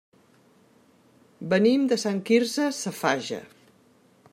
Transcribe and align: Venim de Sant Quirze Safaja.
Venim 1.53 1.85
de 1.93 2.01
Sant 2.05 2.25
Quirze 2.31 2.67
Safaja. 2.83 3.43